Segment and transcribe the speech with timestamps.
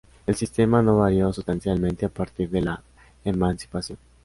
[0.25, 2.81] El sistema no varió sustancialmente a partir de la
[3.23, 3.99] emancipación.